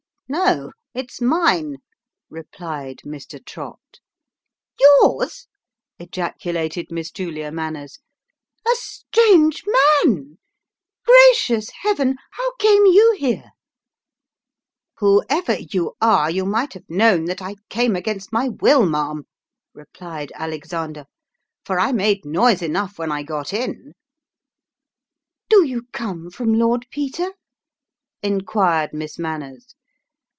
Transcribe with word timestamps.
"No, 0.41 0.71
it's 0.93 1.19
mine," 1.19 1.75
replied 2.29 2.99
Mr. 3.05 3.43
Trott." 3.45 3.99
Yours!" 4.79 5.47
ejaculated 5.99 6.87
Miss 6.89 7.11
Julia 7.11 7.51
Manners;" 7.51 7.99
a 8.65 8.73
strange 8.75 9.65
man! 10.05 10.37
Gracious 11.05 11.69
heaven! 11.81 12.15
How 12.31 12.55
came 12.55 12.85
you 12.85 13.13
here?"" 13.19 13.51
Whoever 15.01 15.59
you 15.59 15.97
are, 15.99 16.29
you 16.31 16.45
might 16.45 16.71
have 16.75 16.89
known 16.89 17.25
that 17.25 17.41
I 17.41 17.55
came 17.67 17.97
against 17.97 18.31
my 18.31 18.45
318 18.45 18.55
Sketches 18.55 18.61
by 18.61 18.67
Bos. 18.67 18.79
will, 18.85 18.89
ma'am," 18.89 19.27
replied 19.73 20.31
Alexander, 20.35 21.05
"for 21.65 21.77
I 21.77 21.91
made 21.91 22.23
noise 22.23 22.61
enough 22.61 22.97
when 22.97 23.09
1 23.09 23.25
got 23.25 23.51
in."" 23.51 23.91
Do 25.49 25.65
you 25.67 25.87
come 25.91 26.29
from 26.29 26.53
Lord 26.53 26.87
Peter?" 26.89 27.33
inquired 28.23 28.93
Miss 28.93 29.19
Manners. 29.19 29.75